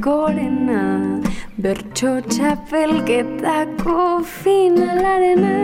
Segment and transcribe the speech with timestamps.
[0.00, 0.82] gorena
[1.60, 5.56] Bertxo txapelketako finalarena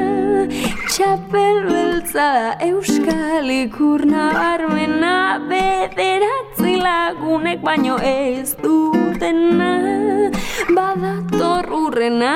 [0.93, 2.29] Txapel beltza
[2.69, 5.15] euskal ikur nabarmena
[5.51, 9.73] Bederatzi lagunek baino ez dutena
[10.77, 12.35] Badator urrena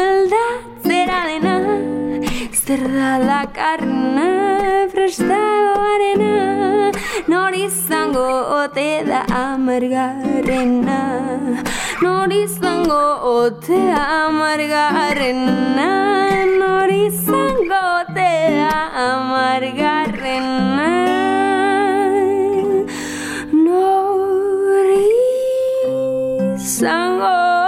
[0.00, 1.58] aldatzera dena
[2.62, 4.51] Zer da lakarna
[4.92, 6.92] prestagoarena
[7.28, 8.26] Nor izango
[8.62, 11.00] ote da amargarrena
[12.02, 15.90] Nor izango ote amargarrena
[16.58, 18.64] Nor izango ote
[19.06, 20.90] amargarrena
[23.52, 24.86] Nor
[26.56, 27.61] izango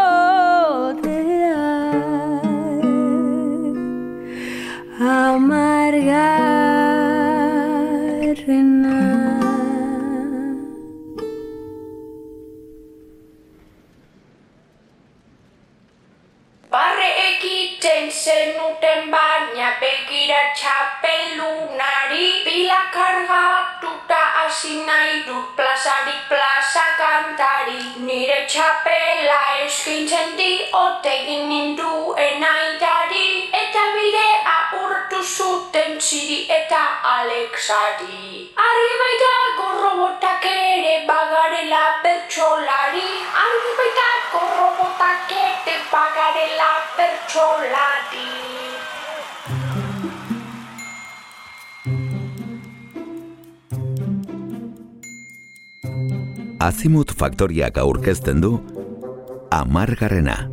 [17.85, 27.83] egiten zenuten baina begira txapelunari Bila kargatuta hasi nahi dut plazarik plaza kantari.
[28.07, 33.51] Nire txapela eskintzen diote egin ninduen aitari.
[33.53, 36.83] Eta bidea urtu zuten ziri eta
[37.17, 38.49] Alexari.
[38.57, 43.09] Argi baitako robotak ere bagarela bertsolari
[44.35, 48.33] Argi baitako robotak ere bagarela bertsolari
[56.61, 58.61] Azimut Faktoriak aurkezten du
[59.53, 60.49] Amargarrena.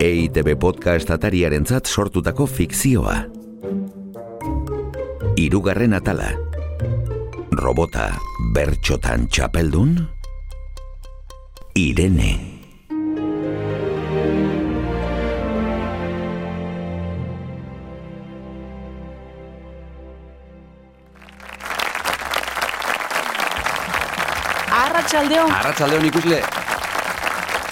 [0.00, 3.16] EITB podcast atariarentzat sortutako fikzioa.
[5.36, 6.30] Hirugarren atala.
[7.56, 8.10] Robota
[8.54, 10.19] bertxotan txapeldun?
[11.74, 12.38] Irene.
[24.70, 26.42] Arratxaldeon, Arratsaldeon ikusle.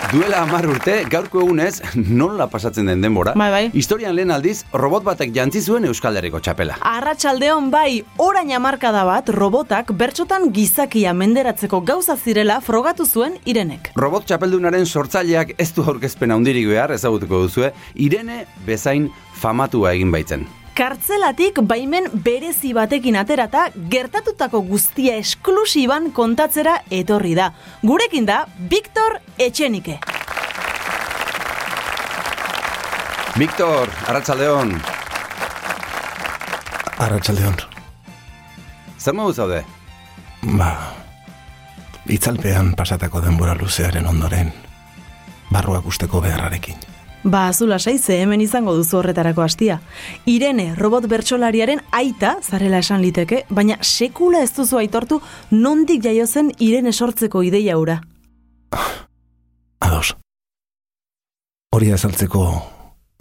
[0.09, 3.65] Duela hamar urte, gaurko egunez, nola pasatzen den denbora, Bai, bai.
[3.77, 6.79] historian lehen aldiz, robot batek jantzi zuen Euskal Herriko txapela.
[6.81, 13.91] arratsaldeon bai, orain hamarkada bat robotak bertxotan gizakia menderatzeko gauza zirela frogatu zuen Irenek.
[13.97, 20.47] Robot txapeldunaren sortzaileak ez du aurkezpen handirik behar ezagutuko duzue, Irene bezain famatua egin baitzen.
[20.79, 27.49] Kartzelatik baimen berezi batekin aterata gertatutako guztia esklusiban kontatzera etorri da.
[27.83, 29.97] Gurekin da Victor Etxenike.
[33.39, 34.71] Victor, Arratsaldeon,
[36.99, 37.57] Arratxaldeon.
[38.99, 39.65] zer modu zaude?
[40.43, 40.71] Ba,
[42.07, 44.53] itzalpean pasatako denbora luzearen ondoren,
[45.51, 46.98] barruak usteko beharrarekin.
[47.25, 49.81] Ba, azula saize hemen izango duzu horretarako hastia.
[50.27, 55.21] Irene, robot bertsolariaren aita, zarela esan liteke, baina sekula ez duzu aitortu
[55.51, 58.01] nondik jaio zen Irene sortzeko ideia ura.
[59.81, 60.15] Ados.
[61.75, 62.45] Hori azaltzeko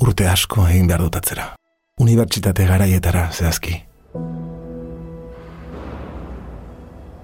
[0.05, 1.49] urte asko egin behar dut atzera.
[1.99, 3.81] Unibertsitate garaietara zehazki.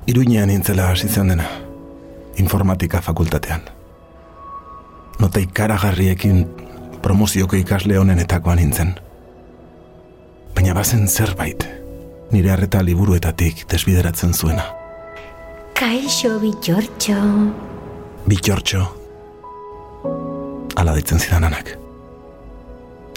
[0.10, 1.46] Iruinean nintzela hasi dena.
[2.38, 3.83] Informatika fakultatean.
[5.20, 6.46] Nota ikaragarriekin
[7.02, 8.96] promozioko ikasle honenetakoa nintzen.
[10.56, 11.66] Baina bazen zerbait,
[12.32, 14.66] nire harreta liburuetatik desbideratzen zuena.
[15.80, 17.20] Kaixo bitxortxo.
[18.28, 18.84] Bitxortxo.
[20.76, 21.74] Ala ditzen zidananak.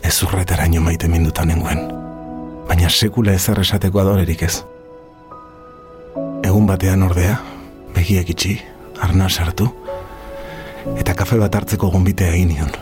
[0.03, 1.87] Ez urretaraino maite mindutan nengoen.
[2.67, 4.57] Baina sekula ezer esateko adorerik ez.
[6.47, 7.39] Egun batean ordea,
[7.95, 8.57] begiek itxi,
[9.03, 9.69] arna sartu,
[10.95, 12.73] eta kafe bat hartzeko gonbitea egin nion.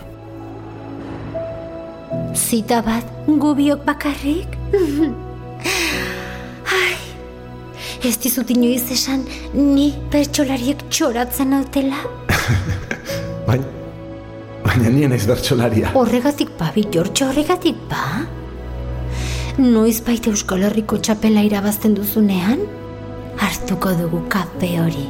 [2.35, 4.59] Zita bat gubiok bakarrik?
[6.81, 6.97] Ai,
[8.05, 9.25] ez dizut inoiz esan
[9.55, 12.03] ni pertsolariek txoratzen nautela?
[13.49, 13.67] Baina,
[14.65, 15.93] baina nien ez bertxolaria.
[15.99, 18.05] Horregatik ba, bitxortxo horregatik ba?
[19.61, 22.65] Noiz baita Euskal Herriko txapela irabazten duzunean?
[23.39, 25.07] Hartuko dugu kafe hori.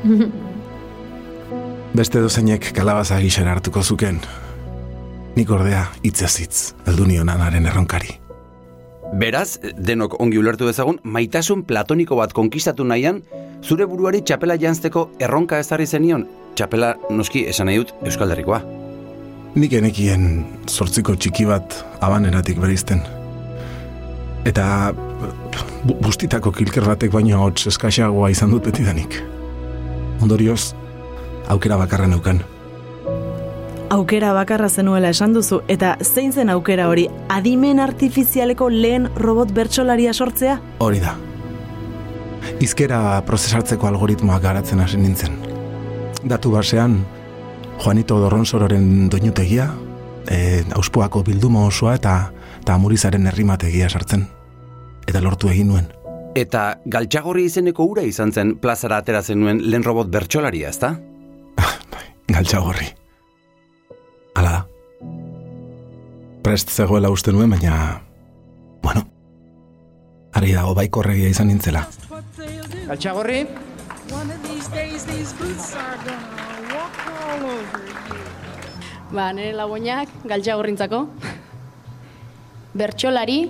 [1.90, 4.20] Beste dozeinek kalabaza gixen hartuko zuken.
[5.34, 8.14] Nik ordea hitzez hitz, heldu nionanaren erronkari.
[9.18, 13.24] Beraz, denok ongi ulertu dezagun, maitasun platoniko bat konkistatu nahian,
[13.66, 18.60] zure buruari txapela jantzteko erronka ezarri zenion, txapela noski esan nahi dut Euskal Herrikoa.
[19.58, 21.74] Nik enekien zortziko txiki bat
[22.06, 23.02] abaneratik berizten.
[24.46, 24.92] Eta
[25.82, 29.18] bu bustitako kilker batek baino hots eskaxagoa izan dut betidanik.
[30.22, 30.76] Ondorioz,
[31.50, 32.42] aukera bakarra neukan.
[33.90, 40.14] Aukera bakarra zenuela esan duzu, eta zein zen aukera hori adimen artifizialeko lehen robot bertsolaria
[40.14, 40.60] sortzea?
[40.78, 41.16] Hori da.
[42.62, 45.34] Izkera prozesartzeko algoritmoak garatzen hasi nintzen.
[46.22, 47.00] Datu basean,
[47.82, 49.72] Juanito Dorronsororen doinutegia,
[50.30, 52.14] e, auspoako bilduma osoa eta,
[52.60, 54.28] eta amurizaren herrimategia sartzen.
[55.08, 55.90] Eta lortu egin nuen.
[56.38, 60.94] Eta galtxagorri izeneko ura izan zen plazara atera zenuen lehen robot bertsolaria, ezta?
[62.30, 62.86] Galtxagorri.
[64.38, 64.60] Hala da.
[66.44, 68.00] Prest zegoela uste nuen, baina...
[68.84, 69.02] Bueno,
[70.38, 71.82] ari dago baikorregia izan nintzela.
[72.86, 73.42] Galtxagorri?
[79.10, 81.02] Ba, nire lagunak, galtxagorrintzako.
[82.78, 83.40] Bertxolari,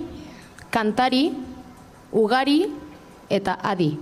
[0.73, 1.27] kantari,
[2.11, 2.63] ugari
[3.29, 3.93] eta adi.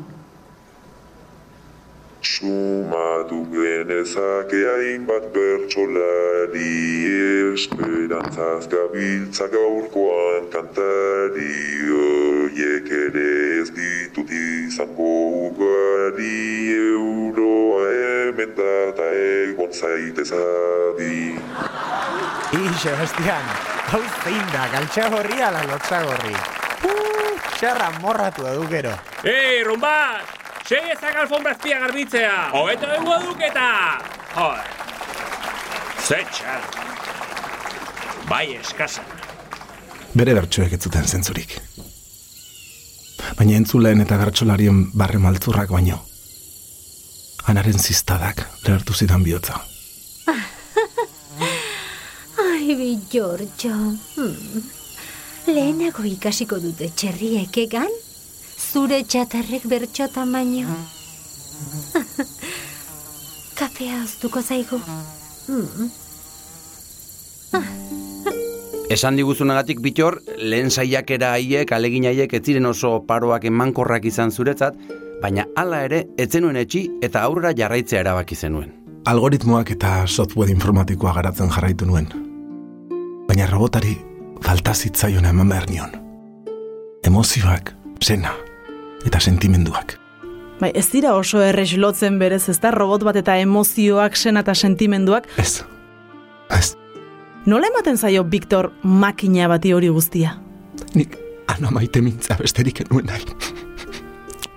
[2.40, 6.72] Sumatu genezake hainbat bertsolari
[7.52, 15.10] Esperantzaz gabiltza gaurkoan kantari Oiek ere ez ditut izango
[15.50, 21.36] ugari Euroa hemen da eta egon zaitez adi
[22.56, 23.54] I, Sebastian,
[23.92, 26.34] hau zein da, galtxagorri ala lotzagorri.
[26.88, 28.96] Uh, txarra morratu edu gero.
[29.28, 30.39] Ei, rumbat!
[30.70, 32.34] Sei ezak alfombra azpia garbitzea!
[32.54, 33.70] Hobeto dugu duketa!
[34.36, 34.68] Joder!
[36.06, 36.68] Ze txar!
[38.30, 39.02] Bai eskasa.
[40.14, 41.56] Bere bertsoek ez zuten zentzurik.
[43.40, 45.98] Baina entzuleen eta bertsolarien barre maltzurrak baino.
[47.50, 49.58] Anaren ziztadak lehertu zidan bihotza.
[52.46, 53.74] Ai, bi, Giorgio.
[54.20, 54.70] Hmm.
[55.50, 57.90] Lehenago ikasiko dute txerriek egan?
[58.70, 60.70] Zure txatarrek bertxotan baino.
[63.60, 64.78] Kafea oztuko zaigu.
[65.48, 65.88] Hmm.
[68.94, 74.78] Esan diguzunagatik bitor, lehen saiakera haiek, alegin haiek ez ziren oso paroak emankorrak izan zuretzat,
[75.24, 78.70] baina hala ere, etzenuen etxi eta aurrera jarraitzea erabaki zenuen.
[79.10, 82.06] Algoritmoak eta software informatikoa garatzen jarraitu nuen.
[83.30, 83.96] Baina robotari
[84.46, 85.98] falta zitzaion eman behar nion.
[87.10, 88.36] Emozioak, sena
[89.06, 89.98] eta sentimenduak.
[90.60, 94.56] Bai, ez dira oso errex lotzen berez, ez da robot bat eta emozioak, sena eta
[94.56, 95.30] sentimenduak.
[95.38, 95.64] Ez,
[96.52, 96.76] ez,
[97.46, 100.36] Nola ematen zaio Victor makina bati hori guztia?
[100.96, 101.18] nik
[101.48, 103.26] ana maite mintza besterik enuen nahi.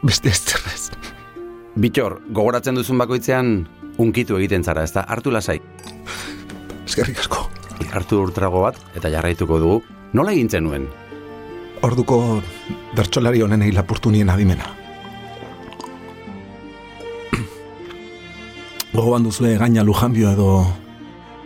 [0.02, 0.90] Beste ez zerrez.
[1.78, 3.52] Bitor, gogoratzen duzun bakoitzean,
[4.02, 5.06] unkitu egiten zara, ez da?
[5.08, 5.60] Hartu lasai.
[6.84, 7.46] Eskerrik asko.
[7.92, 9.78] Hartu urtrago bat, eta jarraituko dugu.
[10.12, 10.88] Nola egin zenuen?
[11.82, 12.42] Orduko
[12.94, 14.68] bertsolari honenei lapurtu nien adimena.
[18.94, 20.52] Gogoan duzue gaina lujanbio edo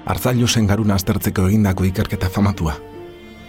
[0.06, 2.76] Arzailusen garuna aztertzeko egindako ikerketa famatua.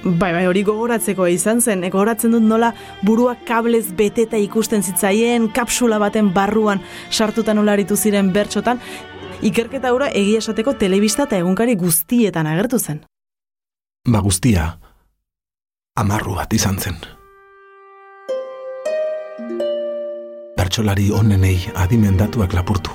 [0.03, 2.71] Bai, bai, hori gogoratzeko izan zen, gogoratzen dut nola
[3.05, 6.81] buruak kablez beteta ikusten zitzaien, kapsula baten barruan
[7.11, 8.79] sartuta nola aritu ziren bertxotan,
[9.41, 13.01] ikerketa hura egia esateko telebista eta egunkari guztietan agertu zen.
[14.07, 14.77] Ba guztia,
[15.97, 16.97] amarru bat izan zen.
[20.57, 22.93] Bertsolari onenei adimendatuak lapurtu.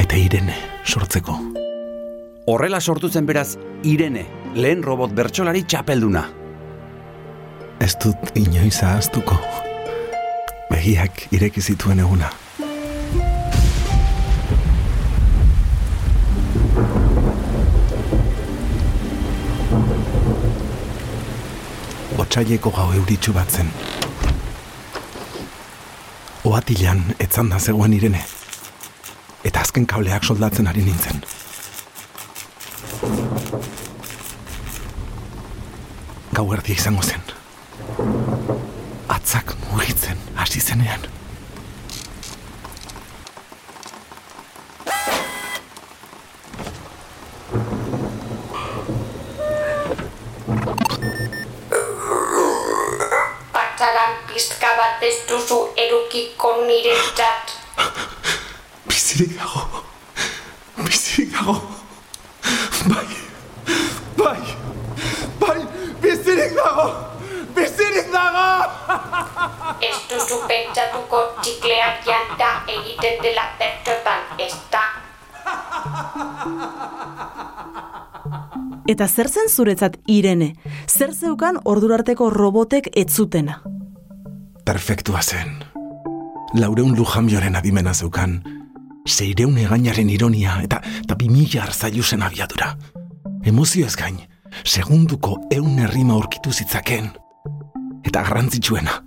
[0.00, 1.36] Eta irene sortzeko.
[2.48, 4.24] Horrela sortu zen beraz, Irene,
[4.54, 6.24] lehen robot bertsolari txapelduna.
[7.84, 9.36] Ez dut inoiz ahaztuko.
[10.70, 12.30] Begiak ireki zituen eguna.
[22.34, 23.68] Otsaileko gau euritxu bat zen.
[26.50, 28.24] Oatilan etzan da zegoen irene.
[29.46, 31.22] Eta azken kableak soldatzen ari nintzen.
[36.34, 37.22] Gau erdia izango zen.
[39.14, 41.13] Atzak mugitzen hasi zenean.
[55.04, 57.52] Ez duzu erukiko niretzat.
[58.88, 59.82] Bizirik dago.
[60.80, 61.56] Bizirik dago.
[62.88, 63.08] Bai.
[64.16, 64.40] Bai.
[65.42, 65.60] Bai.
[66.00, 66.86] Bizirik dago.
[67.56, 68.46] Bizirik dago.
[69.90, 74.86] Ez duzu pentsatuko txikleak janta egiten dela bertxotan, ez da?
[78.88, 80.54] Eta zer zen zuretzat Irene?
[80.88, 83.60] Zer zeukan ordurarteko robotek ez zutena?
[84.64, 85.64] Perfektua zen.
[86.54, 88.42] Laureun lujamioren adimena zeukan,
[89.06, 92.74] seireun egainaren ironia eta, eta bimila arzailu zen abiadura.
[93.44, 94.18] Emozio ez gain,
[94.64, 97.10] segunduko eun errima aurkitu zitzaken.
[98.04, 99.00] Eta garrantzitsuena.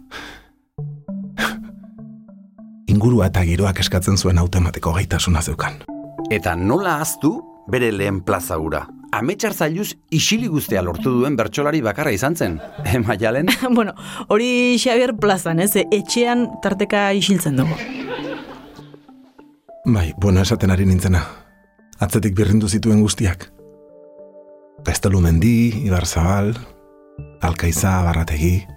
[2.91, 5.81] Ingurua eta giroak eskatzen zuen automatiko gaitasuna zeukan.
[6.29, 7.37] Eta nola aztu
[7.71, 8.85] bere lehen plaza hura?
[9.17, 12.59] Ametxar zailuz isili guztia lortu duen bertsolari bakarra izan zen.
[12.85, 13.49] Eh, Maialen?
[13.77, 13.93] bueno,
[14.27, 15.73] hori Xavier plazan, ez?
[15.75, 17.77] Etxean tarteka isiltzen dugu.
[19.87, 21.23] Bai, bueno esaten ari nintzena.
[21.99, 23.49] Atzetik birrindu zituen guztiak.
[24.85, 26.53] Pestelu Mendi, Ibar Zabal,
[27.41, 28.67] Alkaiza, Barrategi,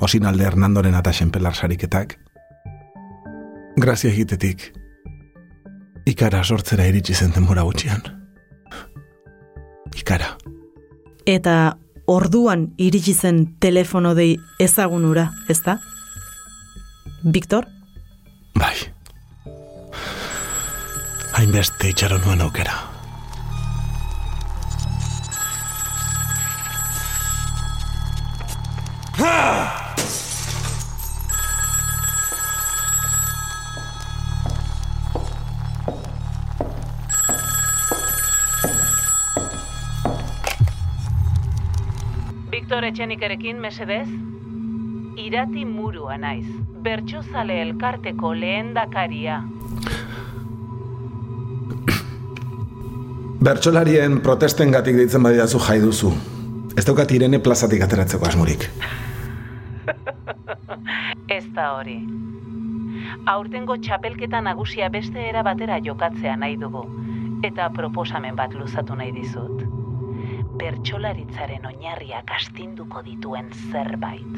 [0.00, 2.16] Osinalde Hernandoren eta Xenpelar sariketak.
[3.76, 4.70] Grazia egitetik,
[6.06, 8.23] ikara sortzera iritsi zen denbora gutxian.
[10.04, 10.34] Ikara.
[11.24, 11.76] Eta
[12.12, 15.78] orduan iritsi zen telefono dei ezagunura, ezta?
[17.24, 17.64] Victor?
[18.60, 18.74] Bai.
[21.32, 22.93] Hainbeste itxaron nuen aukera.
[42.94, 44.06] Victor Etxenikerekin mesedez?
[45.18, 46.46] Irati murua naiz.
[46.82, 49.42] Bertxozale elkarteko lehendakaria.
[53.48, 56.12] Bertsolarien protesten gatik deitzen badidazu jai duzu.
[56.78, 58.70] Ez daukat irene plazatik ateratzeko asmurik.
[61.38, 61.98] Ez da hori.
[63.26, 66.86] Aurtengo txapelketa nagusia beste era batera jokatzea nahi dugu.
[67.42, 69.63] Eta proposamen bat luzatu nahi dizut.
[70.58, 74.36] Bertsolaritzaren oinarriak astinduko dituen zerbait.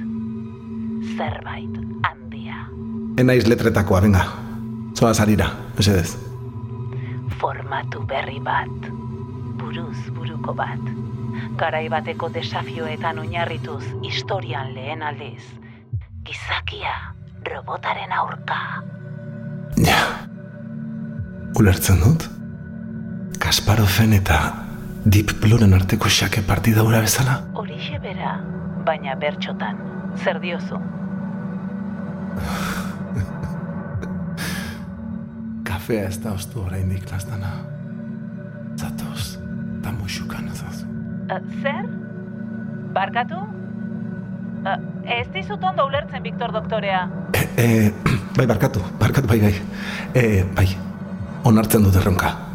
[1.16, 1.76] Zerbait
[2.08, 2.62] handia.
[3.20, 4.25] Enaiz letretakoa, venga.
[4.96, 6.16] Zoa zarira, mesedez.
[7.40, 8.88] Formatu berri bat.
[9.61, 10.92] Buruz buruko bat.
[11.61, 15.44] Garai bateko desafioetan oinarrituz historian lehen aldiz.
[16.25, 16.94] Gizakia
[17.44, 18.61] robotaren aurka.
[19.85, 20.00] Ja.
[21.61, 22.30] Ulertzen dut?
[23.40, 24.65] Kasparofen eta
[25.06, 27.38] Deep Bluren arteko xake partida hura bezala?
[27.54, 28.42] Horixe bera,
[28.86, 29.76] baina bertxotan.
[30.18, 30.80] Zer diozu?
[35.68, 37.52] Kafea ez da ostu oraindik lastana.
[38.75, 39.38] Zatoz,
[39.76, 40.90] eta muxukan ezazu.
[41.30, 41.86] Uh, zer?
[42.96, 43.38] Barkatu?
[44.66, 44.75] Uh,
[45.20, 47.06] ez dizut ondo ulertzen, Victor doktorea.
[47.54, 47.94] E,
[48.40, 49.54] bai, barkatu, barkatu, bai, bai.
[50.18, 50.66] E, bai,
[51.46, 52.46] onartzen dut erronka.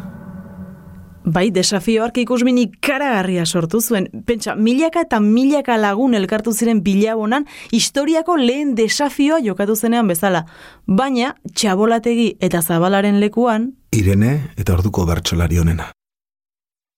[1.24, 4.08] Bai, desafioark ikusmin ikaragarria sortu zuen.
[4.26, 10.44] Pentsa, milaka eta milaka lagun elkartu ziren bilabonan historiako lehen desafioa jokatu zenean bezala.
[10.86, 13.72] Baina, txabolategi eta zabalaren lekuan...
[13.92, 15.92] Irene eta orduko bertsolari honena.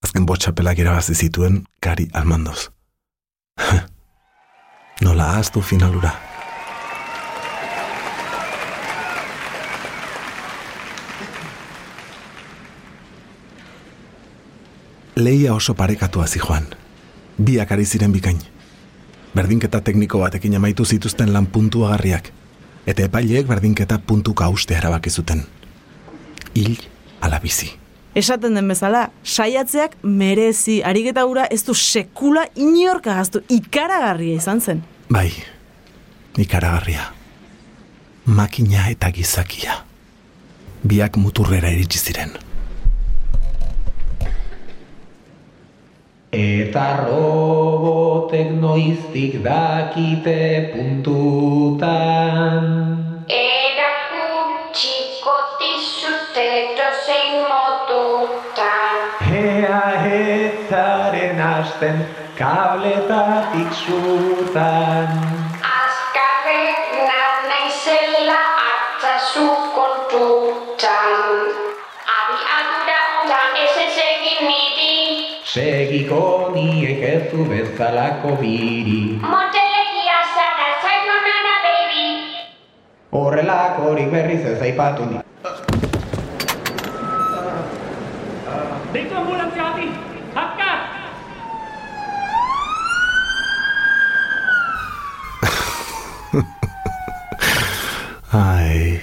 [0.04, 2.70] Azken botxapelak irabazi zituen Gari Almandoz.
[5.04, 6.14] Nola ahaztu finalura.
[15.16, 16.66] Leia oso parekatua zijoan.
[17.38, 18.38] Biak ari ziren bikain.
[19.34, 22.32] Berdinketa tekniko batekin amaitu zituzten lan puntuagarriak.
[22.86, 25.44] Eta epaileek berdinketa puntuka uste erabaki zuten.
[26.54, 26.76] Hil
[27.20, 27.70] ala bizi.
[28.14, 34.82] Esaten den bezala, saiatzeak merezi, ariketa hura ez du sekula inorka gaztu ikaragarria izan zen.
[35.10, 35.30] Bai,
[36.38, 37.08] ikaragarria.
[38.26, 39.80] Makina eta gizakia.
[40.86, 42.34] Biak muturrera iritsi ziren.
[46.74, 50.40] Eta robotek noiztik dakite
[50.72, 52.64] puntutan.
[53.36, 58.98] Erakutsiko dizute dozein modutan.
[59.38, 59.86] Ea
[60.18, 62.02] ezaren hasten
[62.42, 65.43] kabletatik zutan.
[75.54, 79.22] Segiko niek ez du bezalako biri.
[79.22, 82.06] Motelegia zara zainonara baby.
[83.14, 85.20] Horrelakorik berriz ez aipatu ni.
[88.96, 89.86] Deitu ambulantzia bati!
[90.42, 90.78] Azkar!
[98.42, 98.98] Ai,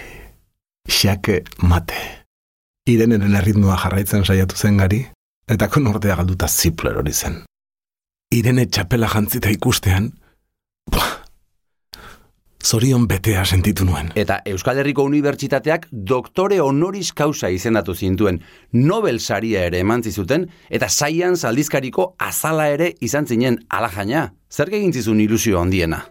[0.99, 1.95] xake mate.
[2.91, 5.01] Ireneren erritmoa jarraitzen saiatu zen gari,
[5.51, 7.41] eta konordea galduta zipler hori zen.
[8.31, 10.11] Irene txapela jantzita ikustean,
[10.91, 11.21] buah,
[12.61, 14.11] Zorion betea sentitu nuen.
[14.15, 18.39] Eta Euskal Herriko Unibertsitateak doktore honoris causa izendatu zintuen.
[18.71, 24.29] Nobel saria ere eman zizuten, eta saian aldizkariko azala ere izan zinen alajaina.
[24.51, 26.03] Zer egin zizun ilusio handiena?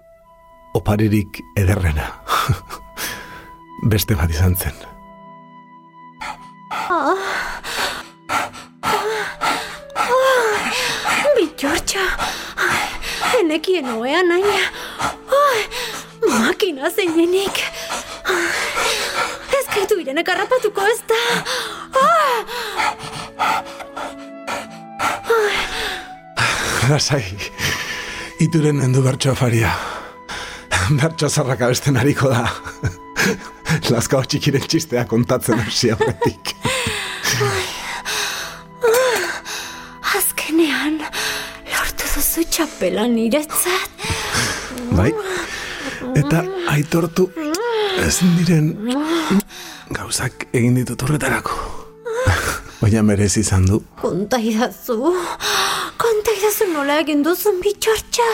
[0.74, 2.10] Oparirik ederrena.
[3.92, 4.99] Beste bat izan zen.
[13.50, 14.58] Enekien oean naina.
[15.34, 15.62] Ai,
[16.22, 17.56] makina zeinenik.
[19.58, 21.18] Ez gaitu irenek harrapatuko ez da.
[26.92, 27.24] Lasai,
[28.46, 29.74] ituren endu bertso afaria.
[31.02, 32.46] Bertso zarraka besten hariko da.
[33.90, 36.54] Lazkao txikiren txistea kontatzen hasi aurretik.
[42.80, 43.90] Txapela niretzat.
[44.96, 45.10] Bai,
[46.16, 46.40] eta
[46.72, 47.26] aitortu
[48.00, 48.70] ezin diren
[49.92, 51.58] gauzak egin ditut horretarako.
[52.80, 53.82] Baina merezi izan du.
[54.00, 54.96] Konta idazu.
[56.00, 58.28] Konta idazu nola egin duzun bitxortxa.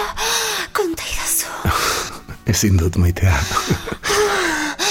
[0.79, 1.51] Konta idazu.
[2.47, 3.35] Ezin dut maitea.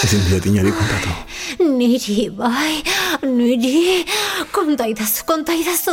[0.04, 1.16] Ezin diot inori kontatu.
[1.64, 2.84] Niri, bai,
[3.24, 4.04] niri.
[4.56, 5.92] Konta idazu, konta idazu.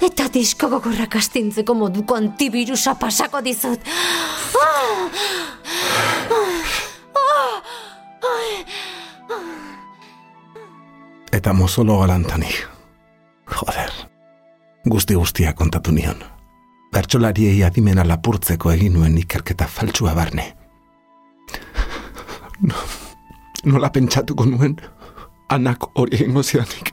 [0.00, 3.84] Eta disko gogorrak astintzeko moduko antibirusa pasako dizut.
[11.32, 12.56] Eta mozolo galantanik.
[13.52, 13.92] Joder.
[14.88, 16.24] Guzti guztia kontatu nion.
[16.92, 20.52] Bertsolariei adimena lapurtzeko egin nuen ikerketa faltsua barne.
[22.58, 22.74] No,
[23.70, 24.72] nola pentsatuko nuen
[25.48, 26.92] anak hori egingo zidanik.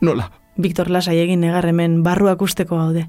[0.00, 0.30] Nola?
[0.60, 3.06] Viktor lasai egin negar hemen barruak usteko gaude.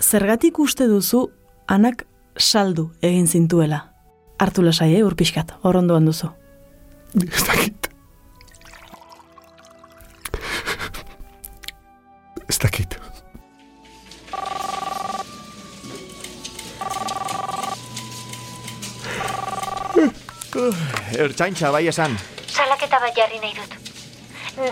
[0.00, 1.28] Zergatik uste duzu
[1.66, 2.06] anak
[2.38, 3.84] saldu egin zintuela.
[4.38, 6.30] Hartu lasai, eh, urpixkat, hor ondoan duzu.
[7.14, 7.77] Ez dakit.
[21.18, 22.16] Ertzaintza bai esan.
[22.46, 23.76] Salaketa bat jarri nahi dut.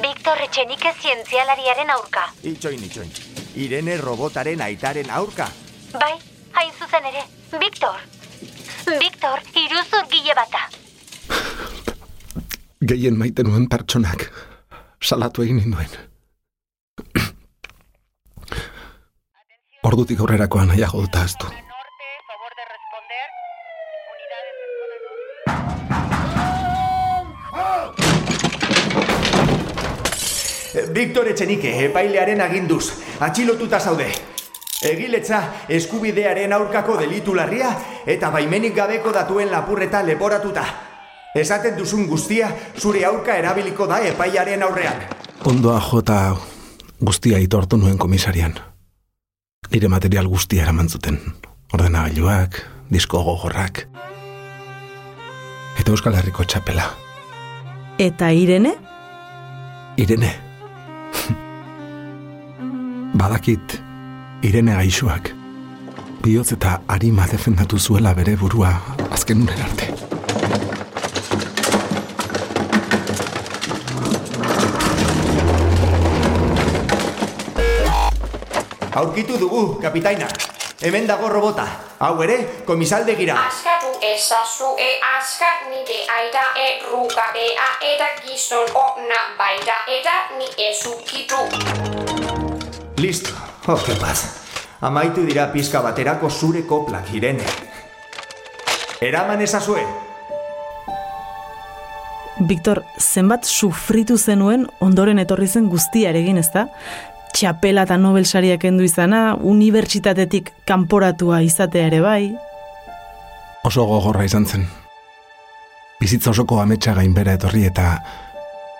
[0.02, 2.24] Viktor Etxenike zientzialariaren aurka.
[2.42, 3.12] Itxoin, itxoin.
[3.56, 5.46] Irene robotaren aitaren aurka.
[5.92, 6.14] Bai,
[6.58, 7.22] hain zuzen ere.
[7.60, 8.00] Viktor.
[8.86, 10.64] Viktor, iruzur gile bata.
[12.86, 14.26] Gehien maite nuen pertsonak
[15.02, 15.94] salatu egin ninduen.
[19.86, 21.52] Ordutik aurrerakoan nahiago dut ahaztu.
[30.96, 32.86] Victor Etxenike, epailearen aginduz,
[33.20, 34.06] atxilotuta zaude.
[34.80, 37.68] Egiletza eskubidearen aurkako delitu larria
[38.08, 40.64] eta baimenik gabeko datuen lapurreta leporatuta.
[41.36, 42.48] Esaten duzun guztia
[42.80, 45.02] zure aurka erabiliko da epaiaren aurrean.
[45.44, 46.16] Ondoa jota
[47.00, 48.56] guztia itortu nuen komisarian.
[49.68, 51.20] Nire material guztia eraman zuten.
[51.76, 53.84] Ordenagailuak, disko gogorrak.
[55.76, 56.88] Eta Euskal Herriko txapela.
[58.00, 58.76] Eta Irene?
[60.00, 60.45] Irene.
[63.20, 63.80] Badakit,
[64.42, 65.32] Irene gaixoak.
[66.24, 68.72] Bihotz eta harima defendatu zuela bere burua
[69.14, 69.92] azken unen arte.
[78.96, 80.26] Aurkitu dugu, kapitaina.
[80.80, 81.64] Hemen dago robota.
[82.04, 82.34] Hau ere,
[82.68, 83.34] komisaldegira.
[83.48, 91.40] Askatu ezazu e askar nire aita errugabea eta gizon ona baita eta ni ezukitu.
[93.00, 93.32] Listo.
[93.66, 94.44] Oh, que paz.
[94.80, 97.48] Amaitu dira pizka baterako zure koplak, Irene.
[99.00, 99.86] Eraman ezazue.
[102.36, 106.68] Viktor, zenbat sufritu zenuen ondoren etorri zen guztiarekin, ezta?
[107.36, 112.22] Txapela eta Nobel sariak endu izana, unibertsitatetik kanporatua izatea ere bai.
[113.68, 114.64] Oso gogorra izan zen.
[116.00, 117.98] Bizitza osoko ametsa gainbera etorri eta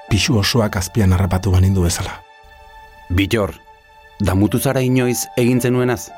[0.09, 2.14] pixu osoak azpian harrapatu banindu bezala.
[3.12, 3.53] Bitor,
[4.25, 6.09] damutu zara inoiz egin zenuenaz?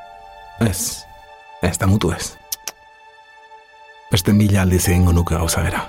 [0.63, 1.03] Ez,
[1.61, 2.37] ez damutu ez.
[4.13, 5.83] Beste mila aldiz egingo nuke gauza bera.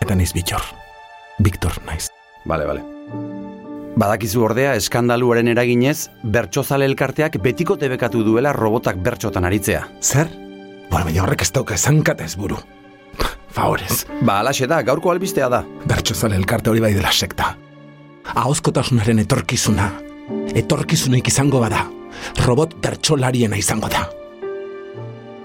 [0.00, 0.64] Eta niz bitor.
[1.44, 2.08] Viktor naiz.
[2.48, 3.31] Bale, bale.
[3.92, 9.82] Badakizu ordea eskandaluaren eraginez, bertsozale elkarteak betiko tebekatu duela robotak bertxotan aritzea.
[10.00, 10.30] Zer?
[10.88, 12.56] Bueno, baina horrek ez dauka esankatez buru.
[13.56, 14.06] Favorez.
[14.22, 15.60] Ba, alaxe da, gaurko albistea da.
[15.84, 17.50] Bertxozale elkarte hori bai dela sekta.
[18.32, 19.90] Ahozkotasunaren etorkizuna.
[20.56, 21.84] Etorkizunik izango bada.
[22.46, 24.06] Robot bertsolariena izango da.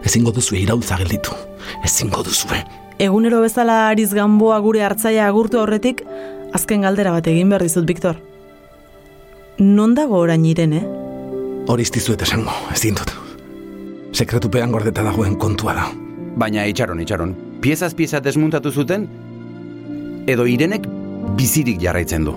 [0.07, 1.35] Ezingo duzue irautza gelditu.
[1.83, 2.61] Ezingo duzue.
[3.03, 6.05] Egunero bezala ariz ganboa gure hartzaia agurtu aurretik,
[6.55, 8.23] azken galdera bat egin behar dizut, Viktor.
[9.59, 10.83] Non dago orain irene?
[11.67, 13.09] Hori iztizuet esango, ezin dut.
[14.13, 15.87] Sekretupean gordeta dagoen kontua da.
[16.37, 17.33] Baina itxaron, itxaron.
[17.61, 19.07] Piezaz pieza desmuntatu zuten,
[20.29, 20.85] edo irenek
[21.39, 22.35] bizirik jarraitzen du.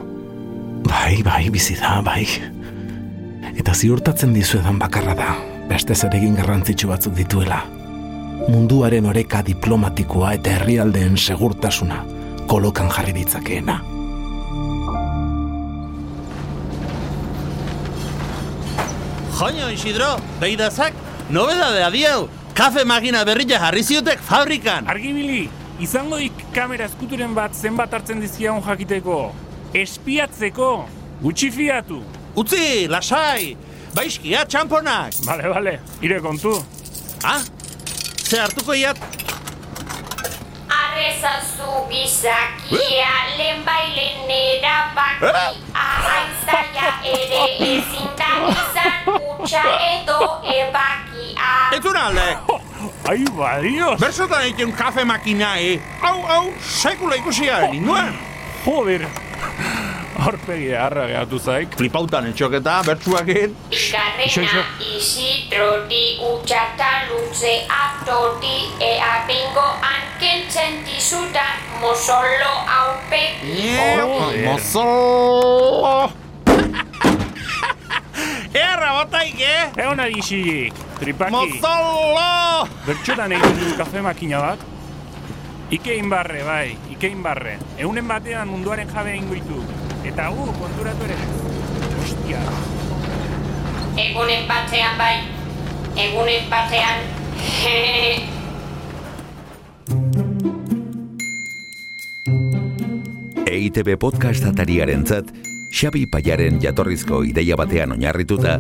[0.89, 2.25] Bai, bai, bizi da, bai.
[3.53, 5.37] Eta ziurtatzen dizuedan bakarra da,
[5.69, 7.61] beste zeregin garrantzitsu batzuk dituela.
[8.49, 12.01] Munduaren oreka diplomatikoa eta herrialdeen segurtasuna
[12.49, 13.90] kolokan jarri ditzakeena.
[19.41, 20.93] Joño, Isidro, beidazak,
[21.31, 24.85] nobedade adiau, kafe magina berria jarri ziotek fabrikan.
[24.85, 25.49] Argibili,
[25.81, 29.33] izango dik kamera eskuturen bat zenbat hartzen dizkiagun jakiteko.
[29.73, 30.69] Espiatzeko,
[31.23, 32.03] gutxi fiatu.
[32.37, 33.57] Utzi, lasai,
[33.97, 35.23] baizkia txamponak.
[35.25, 35.75] Bale, bale,
[36.05, 36.53] ire kontu.
[37.25, 37.41] Ah,
[38.21, 39.01] ze hartuko iat?
[40.83, 43.09] Arrezazu bizakia,
[43.41, 48.20] lehen bailen erabaki, ahain zaila ere ezin
[49.51, 50.19] da izan utxa edo
[50.55, 51.55] ebakia.
[51.75, 52.29] Entzun alde!
[53.09, 54.01] Ai, badios!
[54.01, 55.81] Berzotan egiten kafe makina, eh?
[56.01, 58.15] Hau, hau, sekula ikusia, ninduen.
[58.65, 59.07] Joder,
[60.21, 61.75] aurpegi harra gehatu zaik.
[61.81, 63.57] Flipautan etxoketa, bertsuak egin.
[63.73, 73.77] Ikarrena izitrori utxata luze atori ea bingo ankentzen dizudan mozolo aurpegi.
[74.45, 76.20] Mozolo!
[78.51, 79.71] Erra botaik, eh?
[79.79, 81.31] Egon adixik, tripaki.
[81.31, 82.67] Mozolo!
[82.83, 84.65] Bertxotan egin du kafe makina bat.
[85.71, 87.53] Ike inbarre, bai, Ike inbarre.
[87.79, 89.63] Eunen batean munduaren jabe egingo ditu.
[90.03, 91.19] Eta gu, konturatu ere.
[92.03, 92.41] Ostia.
[94.03, 95.15] Egunen batean bai,
[96.09, 97.07] egunen batean.
[103.47, 108.57] EITB podcast atariarentzat Xabi Paiaren jatorrizko ideia batean oinarrituta,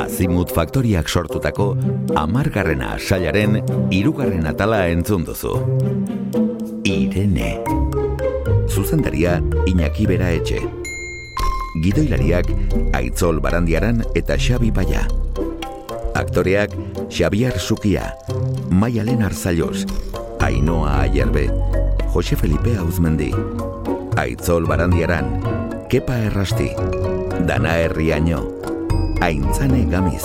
[0.00, 1.76] Azimut Faktoriak sortutako
[2.18, 3.60] amargarrena sailaren
[3.94, 5.54] irugarren atala entzun duzu.
[6.84, 7.52] Irene.
[8.66, 9.38] Zuzendaria
[9.70, 10.58] Iñaki Bera Etxe.
[11.84, 12.50] Gidoilariak
[12.98, 15.06] Aitzol Barandiaran eta Xabi Paia.
[16.18, 16.74] Aktoreak
[17.08, 18.10] Xabiar Sukia,
[18.70, 19.86] Maialen Arzaios,
[20.40, 21.46] Ainoa Ayerbe,
[22.10, 23.30] Jose Felipe Auzmendi,
[24.18, 25.59] Aitzol Barandiaran,
[25.90, 26.70] Kepa Errasti,
[27.50, 28.46] Dana Herriaño,
[29.20, 30.22] Aintzane Gamiz,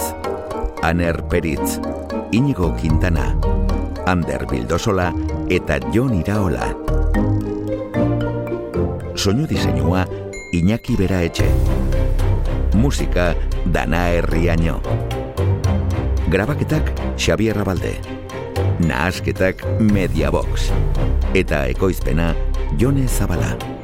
[0.83, 1.81] Aner Peritz,
[2.31, 3.35] Inigo Quintana,
[4.05, 5.09] Ander Bildosola
[5.49, 6.69] eta Jon Iraola.
[9.15, 10.05] Soinu diseinua
[10.53, 11.49] Iñaki Bera Etxe.
[12.77, 13.33] Musika
[13.65, 14.83] Dana Herriaño.
[16.29, 17.97] Grabaketak Xabier Rabalde.
[18.85, 20.69] Nahasketak Mediabox.
[21.33, 22.35] Eta ekoizpena
[22.77, 23.74] Jone Zabala.